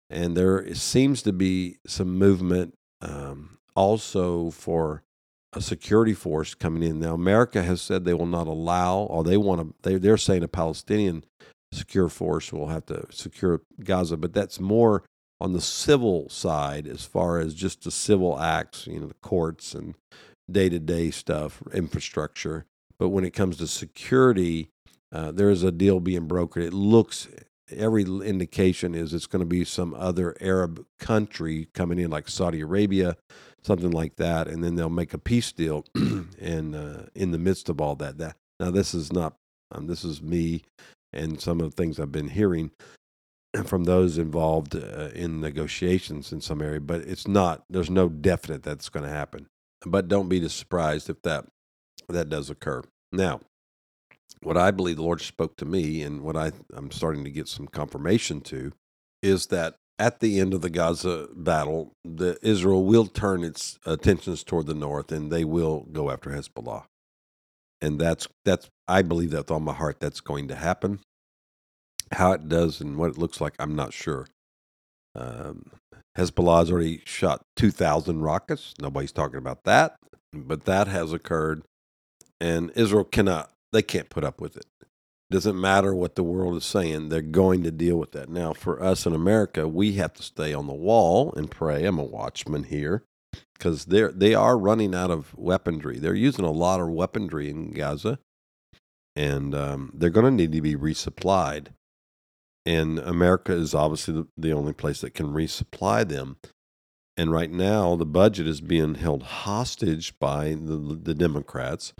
And 0.09 0.35
there 0.35 0.73
seems 0.75 1.21
to 1.23 1.33
be 1.33 1.77
some 1.87 2.17
movement 2.17 2.73
um, 3.01 3.57
also 3.75 4.51
for 4.51 5.03
a 5.53 5.61
security 5.61 6.13
force 6.13 6.53
coming 6.53 6.83
in. 6.83 6.99
Now, 6.99 7.13
America 7.13 7.63
has 7.63 7.81
said 7.81 8.03
they 8.03 8.13
will 8.13 8.25
not 8.25 8.47
allow, 8.47 8.99
or 8.99 9.23
they 9.23 9.37
want 9.37 9.61
to, 9.61 9.75
they, 9.81 9.95
they're 9.97 10.17
saying 10.17 10.43
a 10.43 10.47
Palestinian 10.47 11.23
secure 11.73 12.09
force 12.09 12.51
will 12.51 12.67
have 12.67 12.85
to 12.87 13.05
secure 13.09 13.61
Gaza, 13.83 14.17
but 14.17 14.33
that's 14.33 14.59
more 14.59 15.03
on 15.39 15.53
the 15.53 15.61
civil 15.61 16.29
side 16.29 16.87
as 16.87 17.03
far 17.05 17.39
as 17.39 17.53
just 17.53 17.83
the 17.83 17.91
civil 17.91 18.39
acts, 18.39 18.87
you 18.87 18.99
know, 18.99 19.07
the 19.07 19.13
courts 19.15 19.73
and 19.73 19.95
day 20.49 20.69
to 20.69 20.79
day 20.79 21.09
stuff, 21.09 21.63
infrastructure. 21.73 22.65
But 22.99 23.09
when 23.09 23.23
it 23.23 23.31
comes 23.31 23.57
to 23.57 23.67
security, 23.67 24.69
uh, 25.11 25.31
there 25.31 25.49
is 25.49 25.63
a 25.63 25.71
deal 25.71 25.99
being 25.99 26.27
brokered. 26.27 26.65
It 26.65 26.73
looks 26.73 27.27
every 27.71 28.03
indication 28.03 28.95
is 28.95 29.13
it's 29.13 29.27
going 29.27 29.41
to 29.41 29.45
be 29.45 29.63
some 29.63 29.93
other 29.93 30.35
Arab 30.41 30.85
country 30.99 31.67
coming 31.73 31.99
in, 31.99 32.09
like 32.09 32.29
Saudi 32.29 32.61
Arabia, 32.61 33.17
something 33.63 33.91
like 33.91 34.15
that, 34.17 34.47
and 34.47 34.63
then 34.63 34.75
they'll 34.75 34.89
make 34.89 35.13
a 35.13 35.17
peace 35.17 35.51
deal. 35.51 35.85
and 35.95 36.75
uh, 36.75 37.03
in 37.15 37.31
the 37.31 37.37
midst 37.37 37.69
of 37.69 37.81
all 37.81 37.95
that, 37.95 38.17
that 38.17 38.35
now 38.59 38.71
this 38.71 38.93
is 38.93 39.11
not 39.11 39.35
um, 39.71 39.87
this 39.87 40.03
is 40.03 40.21
me 40.21 40.63
and 41.13 41.41
some 41.41 41.59
of 41.59 41.71
the 41.71 41.75
things 41.75 41.99
I've 41.99 42.11
been 42.11 42.29
hearing 42.29 42.71
from 43.65 43.85
those 43.85 44.17
involved 44.17 44.75
uh, 44.75 45.09
in 45.13 45.41
negotiations 45.41 46.31
in 46.31 46.41
some 46.41 46.61
area, 46.61 46.79
but 46.79 47.01
it's 47.01 47.27
not. 47.27 47.63
There's 47.69 47.89
no 47.89 48.09
definite 48.09 48.63
that's 48.63 48.89
going 48.89 49.05
to 49.05 49.11
happen. 49.11 49.47
But 49.85 50.07
don't 50.07 50.29
be 50.29 50.47
surprised 50.47 51.09
if 51.09 51.21
that 51.23 51.45
that 52.07 52.29
does 52.29 52.49
occur. 52.49 52.83
Now, 53.11 53.41
what 54.43 54.57
I 54.57 54.71
believe 54.71 54.97
the 54.97 55.03
Lord 55.03 55.21
spoke 55.21 55.57
to 55.57 55.65
me, 55.65 56.01
and 56.01 56.21
what 56.21 56.35
I, 56.35 56.51
I'm 56.73 56.91
starting 56.91 57.23
to 57.23 57.29
get 57.31 57.47
some 57.47 57.67
confirmation 57.67 58.41
to, 58.41 58.71
is 59.21 59.47
that 59.47 59.75
at 59.99 60.19
the 60.19 60.39
end 60.39 60.53
of 60.53 60.61
the 60.61 60.69
Gaza 60.69 61.27
battle, 61.35 61.93
the 62.03 62.37
Israel 62.41 62.83
will 62.83 63.05
turn 63.05 63.43
its 63.43 63.77
attentions 63.85 64.43
toward 64.43 64.65
the 64.65 64.73
north, 64.73 65.11
and 65.11 65.31
they 65.31 65.45
will 65.45 65.81
go 65.91 66.09
after 66.09 66.31
Hezbollah. 66.31 66.85
And 67.81 67.99
that's 67.99 68.27
that's 68.43 68.69
I 68.87 69.03
believe 69.03 69.31
that 69.31 69.37
with 69.39 69.51
all 69.51 69.59
my 69.59 69.73
heart 69.73 69.99
that's 69.99 70.21
going 70.21 70.47
to 70.47 70.55
happen. 70.55 70.99
How 72.11 72.33
it 72.33 72.49
does 72.49 72.81
and 72.81 72.97
what 72.97 73.11
it 73.11 73.17
looks 73.17 73.39
like, 73.39 73.53
I'm 73.59 73.75
not 73.75 73.93
sure. 73.93 74.27
Um, 75.15 75.71
Hezbollah 76.17 76.59
has 76.59 76.71
already 76.71 77.01
shot 77.05 77.41
2,000 77.55 78.21
rockets. 78.21 78.73
Nobody's 78.81 79.13
talking 79.13 79.37
about 79.37 79.63
that, 79.63 79.95
but 80.33 80.65
that 80.65 80.87
has 80.87 81.13
occurred, 81.13 81.63
and 82.41 82.71
Israel 82.75 83.05
cannot 83.05 83.51
they 83.71 83.81
can't 83.81 84.09
put 84.09 84.23
up 84.23 84.41
with 84.41 84.57
it. 84.57 84.65
it. 84.81 84.87
Doesn't 85.29 85.59
matter 85.59 85.95
what 85.95 86.15
the 86.15 86.23
world 86.23 86.57
is 86.57 86.65
saying, 86.65 87.09
they're 87.09 87.21
going 87.21 87.63
to 87.63 87.71
deal 87.71 87.97
with 87.97 88.11
that. 88.11 88.29
Now, 88.29 88.53
for 88.53 88.83
us 88.83 89.05
in 89.05 89.13
America, 89.13 89.67
we 89.67 89.93
have 89.93 90.13
to 90.13 90.23
stay 90.23 90.53
on 90.53 90.67
the 90.67 90.73
wall 90.73 91.33
and 91.35 91.49
pray. 91.49 91.85
I'm 91.85 91.99
a 91.99 92.03
watchman 92.03 92.65
here 92.65 93.03
because 93.53 93.85
they're 93.85 94.11
they 94.11 94.33
are 94.33 94.57
running 94.57 94.95
out 94.95 95.11
of 95.11 95.37
weaponry. 95.37 95.99
They're 95.99 96.13
using 96.13 96.45
a 96.45 96.51
lot 96.51 96.79
of 96.79 96.89
weaponry 96.89 97.49
in 97.49 97.71
Gaza, 97.71 98.19
and 99.15 99.53
um, 99.53 99.91
they're 99.93 100.09
going 100.09 100.25
to 100.25 100.31
need 100.31 100.51
to 100.51 100.61
be 100.61 100.75
resupplied. 100.75 101.67
And 102.65 102.99
America 102.99 103.53
is 103.53 103.73
obviously 103.73 104.13
the, 104.13 104.27
the 104.37 104.51
only 104.51 104.73
place 104.73 105.01
that 105.01 105.13
can 105.13 105.27
resupply 105.27 106.07
them. 106.07 106.37
And 107.17 107.31
right 107.31 107.51
now, 107.51 107.95
the 107.95 108.05
budget 108.05 108.47
is 108.47 108.61
being 108.61 108.95
held 108.95 109.23
hostage 109.23 110.17
by 110.19 110.49
the, 110.49 110.97
the 111.01 111.13
Democrats 111.13 111.93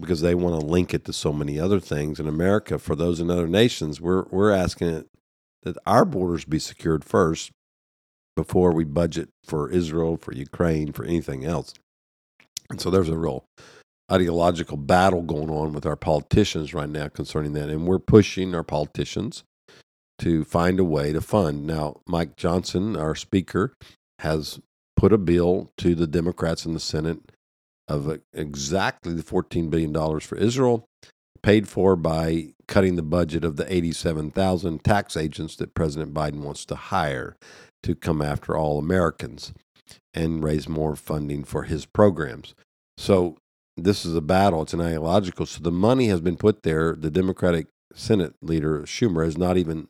because 0.00 0.20
they 0.20 0.34
want 0.34 0.58
to 0.58 0.66
link 0.66 0.94
it 0.94 1.04
to 1.04 1.12
so 1.12 1.32
many 1.32 1.60
other 1.60 1.80
things. 1.80 2.18
In 2.18 2.26
America, 2.26 2.78
for 2.78 2.96
those 2.96 3.20
in 3.20 3.30
other 3.30 3.46
nations, 3.46 4.00
we're 4.00 4.24
we're 4.30 4.50
asking 4.50 4.88
it 4.88 5.08
that 5.62 5.76
our 5.86 6.04
borders 6.04 6.44
be 6.44 6.58
secured 6.58 7.04
first 7.04 7.50
before 8.36 8.72
we 8.72 8.84
budget 8.84 9.28
for 9.44 9.70
Israel, 9.70 10.16
for 10.16 10.32
Ukraine, 10.32 10.92
for 10.92 11.04
anything 11.04 11.44
else. 11.44 11.74
And 12.70 12.80
so 12.80 12.90
there's 12.90 13.08
a 13.08 13.18
real 13.18 13.44
ideological 14.10 14.76
battle 14.76 15.22
going 15.22 15.50
on 15.50 15.72
with 15.72 15.86
our 15.86 15.96
politicians 15.96 16.74
right 16.74 16.88
now 16.88 17.08
concerning 17.08 17.52
that. 17.54 17.68
And 17.68 17.86
we're 17.86 17.98
pushing 17.98 18.54
our 18.54 18.62
politicians 18.62 19.44
to 20.18 20.44
find 20.44 20.78
a 20.78 20.84
way 20.84 21.12
to 21.12 21.20
fund. 21.20 21.66
Now, 21.66 22.00
Mike 22.06 22.36
Johnson, 22.36 22.96
our 22.96 23.14
speaker, 23.14 23.74
has 24.20 24.60
put 24.96 25.12
a 25.12 25.18
bill 25.18 25.70
to 25.78 25.94
the 25.94 26.06
Democrats 26.06 26.64
in 26.64 26.74
the 26.74 26.80
Senate 26.80 27.20
of 27.88 28.08
uh, 28.08 28.18
exactly 28.32 29.12
the 29.12 29.22
$14 29.22 29.70
billion 29.70 30.20
for 30.20 30.36
Israel, 30.36 30.86
paid 31.42 31.68
for 31.68 31.96
by 31.96 32.54
cutting 32.66 32.96
the 32.96 33.02
budget 33.02 33.44
of 33.44 33.56
the 33.56 33.72
87,000 33.72 34.82
tax 34.82 35.16
agents 35.16 35.56
that 35.56 35.74
President 35.74 36.14
Biden 36.14 36.40
wants 36.40 36.64
to 36.66 36.74
hire 36.74 37.36
to 37.82 37.94
come 37.94 38.22
after 38.22 38.56
all 38.56 38.78
Americans 38.78 39.52
and 40.14 40.42
raise 40.42 40.68
more 40.68 40.96
funding 40.96 41.44
for 41.44 41.64
his 41.64 41.84
programs. 41.84 42.54
So 42.96 43.36
this 43.76 44.06
is 44.06 44.14
a 44.14 44.20
battle. 44.22 44.62
It's 44.62 44.72
an 44.72 44.80
ideological. 44.80 45.46
So 45.46 45.60
the 45.62 45.70
money 45.70 46.08
has 46.08 46.20
been 46.20 46.36
put 46.36 46.62
there. 46.62 46.94
The 46.94 47.10
Democratic 47.10 47.66
Senate 47.94 48.34
leader 48.40 48.80
Schumer 48.82 49.24
has 49.24 49.36
not 49.36 49.56
even 49.56 49.88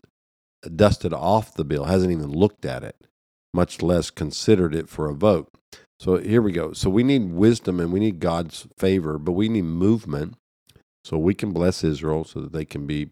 dusted 0.74 1.12
off 1.12 1.54
the 1.54 1.64
bill, 1.64 1.84
hasn't 1.84 2.12
even 2.12 2.32
looked 2.32 2.64
at 2.64 2.82
it, 2.82 2.96
much 3.54 3.80
less 3.80 4.10
considered 4.10 4.74
it 4.74 4.88
for 4.88 5.08
a 5.08 5.14
vote. 5.14 5.48
So 6.00 6.18
here 6.18 6.42
we 6.42 6.52
go. 6.52 6.72
So 6.72 6.90
we 6.90 7.04
need 7.04 7.32
wisdom 7.32 7.80
and 7.80 7.92
we 7.92 8.00
need 8.00 8.20
God's 8.20 8.66
favor, 8.76 9.16
but 9.18 9.32
we 9.32 9.48
need 9.48 9.62
movement 9.62 10.34
so 11.04 11.16
we 11.16 11.34
can 11.34 11.52
bless 11.52 11.84
Israel 11.84 12.24
so 12.24 12.40
that 12.40 12.52
they 12.52 12.64
can 12.64 12.86
be 12.86 13.10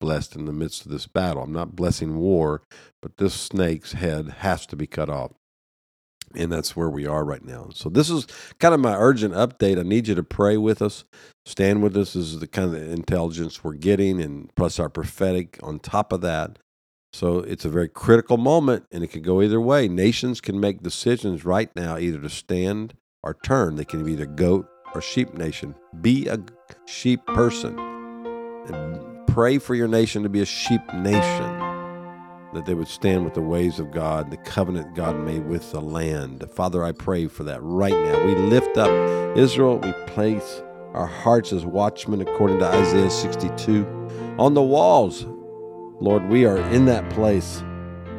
blessed 0.00 0.36
in 0.36 0.46
the 0.46 0.52
midst 0.52 0.86
of 0.86 0.92
this 0.92 1.06
battle. 1.06 1.42
I'm 1.42 1.52
not 1.52 1.76
blessing 1.76 2.18
war, 2.18 2.62
but 3.00 3.16
this 3.16 3.34
snake's 3.34 3.92
head 3.92 4.36
has 4.38 4.66
to 4.66 4.76
be 4.76 4.86
cut 4.86 5.10
off. 5.10 5.32
And 6.34 6.50
that's 6.50 6.74
where 6.74 6.88
we 6.88 7.06
are 7.06 7.24
right 7.24 7.44
now. 7.44 7.68
So 7.74 7.88
this 7.90 8.08
is 8.08 8.26
kind 8.58 8.72
of 8.72 8.80
my 8.80 8.96
urgent 8.96 9.34
update. 9.34 9.78
I 9.78 9.82
need 9.82 10.08
you 10.08 10.14
to 10.14 10.22
pray 10.22 10.56
with 10.56 10.80
us, 10.80 11.04
stand 11.44 11.82
with 11.82 11.96
us. 11.96 12.14
This 12.14 12.32
is 12.32 12.40
the 12.40 12.46
kind 12.46 12.74
of 12.74 12.82
intelligence 12.82 13.62
we're 13.62 13.74
getting, 13.74 14.20
and 14.20 14.48
plus 14.56 14.78
our 14.78 14.88
prophetic 14.88 15.58
on 15.62 15.78
top 15.78 16.12
of 16.12 16.22
that. 16.22 16.58
So 17.12 17.40
it's 17.40 17.66
a 17.66 17.68
very 17.68 17.88
critical 17.88 18.38
moment, 18.38 18.86
and 18.90 19.04
it 19.04 19.08
can 19.08 19.20
go 19.20 19.42
either 19.42 19.60
way. 19.60 19.86
Nations 19.86 20.40
can 20.40 20.58
make 20.58 20.82
decisions 20.82 21.44
right 21.44 21.74
now 21.76 21.98
either 21.98 22.18
to 22.18 22.30
stand 22.30 22.94
or 23.22 23.34
turn. 23.34 23.76
They 23.76 23.84
can 23.84 24.02
be 24.02 24.12
either 24.12 24.24
goat 24.24 24.66
or 24.94 25.02
sheep 25.02 25.34
nation. 25.34 25.74
Be 26.00 26.26
a 26.28 26.38
sheep 26.86 27.24
person. 27.26 27.78
And 27.78 29.26
pray 29.26 29.58
for 29.58 29.74
your 29.74 29.88
nation 29.88 30.22
to 30.22 30.30
be 30.30 30.40
a 30.40 30.46
sheep 30.46 30.80
nation, 30.94 31.58
that 32.54 32.64
they 32.64 32.74
would 32.74 32.88
stand 32.88 33.24
with 33.24 33.34
the 33.34 33.42
ways 33.42 33.78
of 33.78 33.90
God, 33.90 34.30
the 34.30 34.38
covenant 34.38 34.94
God 34.94 35.18
made 35.18 35.46
with 35.46 35.70
the 35.70 35.82
land. 35.82 36.44
Father, 36.50 36.82
I 36.82 36.92
pray 36.92 37.26
for 37.26 37.44
that 37.44 37.60
right 37.62 37.92
now. 37.92 38.24
We 38.24 38.34
lift 38.34 38.78
up 38.78 38.90
Israel. 39.36 39.78
We 39.78 39.92
place 40.06 40.62
our 40.94 41.06
hearts 41.06 41.52
as 41.52 41.66
watchmen 41.66 42.22
according 42.22 42.58
to 42.60 42.66
Isaiah 42.66 43.10
62 43.10 43.86
on 44.38 44.54
the 44.54 44.62
walls 44.62 45.26
Lord, 46.02 46.28
we 46.28 46.44
are 46.46 46.58
in 46.72 46.86
that 46.86 47.08
place 47.10 47.62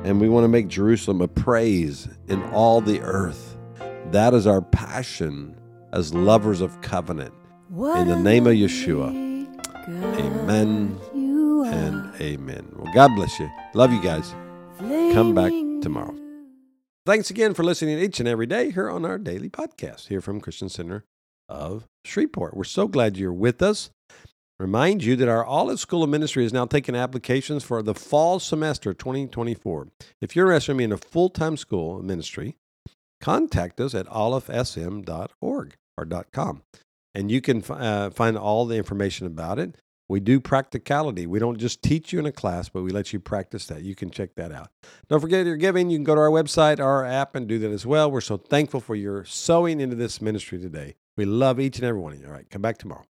and 0.05 0.21
we 0.21 0.29
want 0.29 0.45
to 0.45 0.47
make 0.47 0.69
Jerusalem 0.69 1.19
a 1.19 1.27
praise 1.27 2.07
in 2.29 2.41
all 2.53 2.79
the 2.79 3.01
earth. 3.01 3.57
That 4.11 4.33
is 4.33 4.47
our 4.47 4.61
passion 4.61 5.59
as 5.91 6.13
lovers 6.13 6.61
of 6.61 6.79
covenant. 6.79 7.33
In 7.69 8.07
the 8.07 8.17
name 8.17 8.47
of 8.47 8.53
Yeshua, 8.53 9.09
amen 10.17 10.97
and 11.13 12.21
amen. 12.21 12.71
Well, 12.77 12.93
God 12.93 13.13
bless 13.17 13.37
you. 13.37 13.51
Love 13.73 13.91
you 13.91 14.01
guys. 14.01 14.33
Come 14.79 15.35
back 15.35 15.51
tomorrow. 15.81 16.15
Thanks 17.05 17.29
again 17.29 17.53
for 17.53 17.63
listening 17.63 17.99
each 17.99 18.21
and 18.21 18.29
every 18.29 18.45
day 18.45 18.71
here 18.71 18.89
on 18.89 19.03
our 19.03 19.17
daily 19.17 19.49
podcast 19.49 20.07
here 20.07 20.21
from 20.21 20.39
Christian 20.39 20.69
Center 20.69 21.03
of 21.49 21.85
Shreveport. 22.05 22.55
We're 22.55 22.63
so 22.63 22.87
glad 22.87 23.17
you're 23.17 23.33
with 23.33 23.61
us. 23.61 23.89
Remind 24.59 25.03
you 25.03 25.15
that 25.15 25.27
our 25.27 25.43
Olive 25.43 25.79
School 25.79 26.03
of 26.03 26.09
Ministry 26.11 26.45
is 26.45 26.53
now 26.53 26.65
taking 26.65 26.95
applications 26.95 27.63
for 27.63 27.81
the 27.81 27.95
fall 27.95 28.39
semester 28.39 28.93
2024. 28.93 29.87
If 30.21 30.35
you're 30.35 30.51
interested 30.51 30.79
in 30.79 30.91
a 30.91 30.97
full 30.97 31.29
time 31.29 31.57
school 31.57 31.97
of 31.97 32.05
ministry, 32.05 32.57
contact 33.19 33.81
us 33.81 33.95
at 33.95 34.05
olivesm.org 34.07 35.75
or 35.97 36.23
.com. 36.31 36.61
And 37.15 37.31
you 37.31 37.41
can 37.41 37.63
uh, 37.67 38.11
find 38.11 38.37
all 38.37 38.65
the 38.65 38.77
information 38.77 39.25
about 39.25 39.57
it. 39.57 39.75
We 40.07 40.19
do 40.19 40.39
practicality. 40.39 41.25
We 41.25 41.39
don't 41.39 41.57
just 41.57 41.81
teach 41.81 42.13
you 42.13 42.19
in 42.19 42.27
a 42.27 42.31
class, 42.31 42.69
but 42.69 42.83
we 42.83 42.91
let 42.91 43.11
you 43.11 43.19
practice 43.19 43.65
that. 43.67 43.81
You 43.81 43.95
can 43.95 44.11
check 44.11 44.35
that 44.35 44.51
out. 44.51 44.69
Don't 45.09 45.21
forget 45.21 45.45
your 45.47 45.57
giving. 45.57 45.89
You 45.89 45.97
can 45.97 46.03
go 46.03 46.13
to 46.13 46.21
our 46.21 46.29
website, 46.29 46.79
our 46.79 47.03
app, 47.03 47.35
and 47.35 47.47
do 47.47 47.57
that 47.59 47.71
as 47.71 47.85
well. 47.85 48.11
We're 48.11 48.21
so 48.21 48.37
thankful 48.37 48.81
for 48.81 48.95
your 48.95 49.25
sowing 49.25 49.79
into 49.79 49.95
this 49.95 50.21
ministry 50.21 50.59
today. 50.59 50.95
We 51.17 51.25
love 51.25 51.59
each 51.59 51.77
and 51.77 51.85
every 51.85 52.01
one 52.01 52.13
of 52.13 52.19
you. 52.19 52.27
All 52.27 52.33
right, 52.33 52.47
come 52.49 52.61
back 52.61 52.77
tomorrow. 52.77 53.05